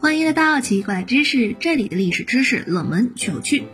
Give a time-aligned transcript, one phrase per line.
[0.00, 3.64] 欢迎来到奇怪知识，这里的历史知识冷门却有趣。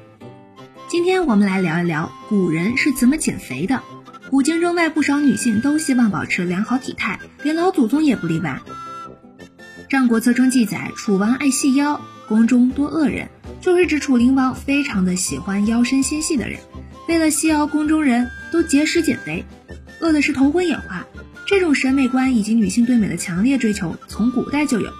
[0.88, 3.84] 今天我们来聊一聊古人是怎么减肥的。
[4.28, 8.60] 古今中外不少女性都希望保持良好体态，连老祖宗也不例外。
[9.88, 13.28] 《战国策》中记载，楚王爱细腰，宫中多恶人，
[13.60, 16.58] 就是指楚灵王非常的喜欢腰身纤细的人。
[17.06, 19.44] 为了细腰，宫中人都节食减肥，
[20.00, 21.06] 饿的是头昏眼花。
[21.46, 24.92] 这种审美观以及女性对美的强烈追求，从古代就有。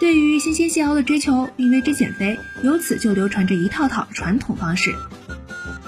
[0.00, 4.92] 对于纤纤细腰的追求，并为之减肥，由此就流传着一套套传统方式。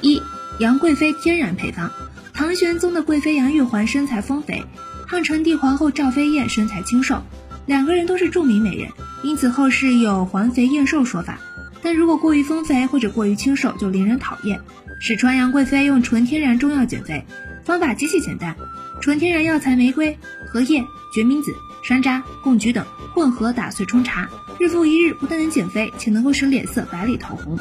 [0.02, 0.22] 一
[0.60, 1.90] 杨贵妃天然配方。
[2.32, 4.64] 唐玄宗的贵妃杨玉环身材丰肥，
[5.06, 7.22] 汉成帝皇后赵飞燕身材清瘦，
[7.66, 8.88] 两个人都是著名美人，
[9.22, 11.38] 因此后世有环肥燕瘦说法。
[11.82, 14.60] 但如果过于丰肥或者过于清瘦，就令人讨厌。
[15.00, 17.24] 史传杨贵妃用纯天然中药减肥，
[17.64, 18.56] 方法极其简单，
[19.00, 20.18] 纯天然药材玫瑰、
[20.48, 24.28] 荷叶、决明子、山楂、贡菊等混合打碎冲茶，
[24.58, 27.58] 日复一日，不但能减肥，且能够使脸色白里透红。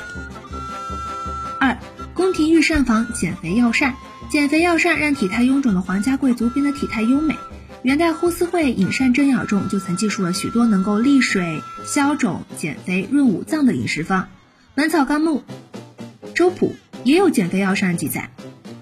[1.59, 1.77] 二，
[2.13, 3.95] 宫廷御膳房减肥药膳。
[4.29, 7.35] 减肥药膳让体态臃肿的皇家贵族变得体态优美。
[7.83, 14.23] 元代呼思慧《饮膳正要》中就曾记述了许多能够利水消肿、减肥润五脏的饮食方。
[14.73, 15.43] 《本草纲目》
[16.33, 18.31] 粥谱也有减肥药膳记载，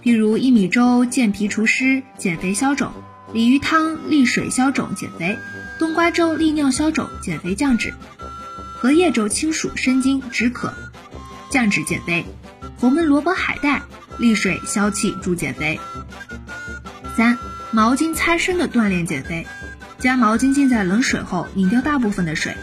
[0.03, 2.91] 譬如薏米粥健脾除湿、减肥消肿；
[3.33, 5.37] 鲤鱼汤利水消肿、减肥；
[5.79, 7.91] 冬瓜粥利尿消肿、减肥降脂；
[8.77, 10.73] 荷叶粥清暑生津止渴、
[11.49, 12.23] 降脂减肥；
[12.79, 13.81] 红焖萝卜海带。
[14.17, 15.79] 利水消气助减肥。
[17.17, 17.39] 三、
[17.71, 19.47] 毛巾擦身的锻炼减肥，
[19.97, 22.55] 将毛巾浸在冷水后，拧掉大部分的水，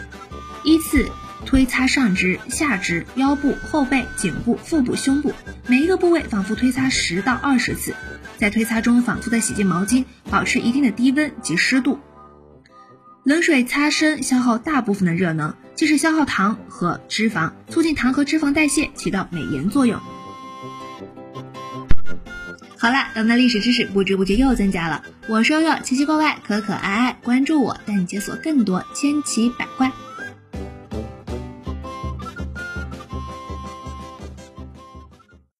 [0.63, 1.05] 依次
[1.45, 5.33] 推擦上肢、下肢、腰部、后背、颈部、腹部、胸部，
[5.67, 7.95] 每一个部位反复推擦十到二十次，
[8.37, 11.99] 在推擦中反复的洗净毛巾，保持一定的低温及湿度。
[13.23, 19.99] 冷水擦身消耗大部分的热能，既是消耗糖和脂肪，促进糖和脂肪代谢，起到美颜作用。
[22.77, 25.03] 好了，咱们的历史知识不知不觉又增加了。
[25.27, 29.91] 我是悠悠，奇奇怪怪，可可爱爱，关注我，带你解锁更多千奇百怪。